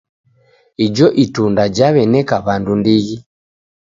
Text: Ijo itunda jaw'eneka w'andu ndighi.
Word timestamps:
Ijo 0.85 1.07
itunda 1.23 1.63
jaw'eneka 1.75 2.35
w'andu 2.45 2.73
ndighi. 2.79 3.17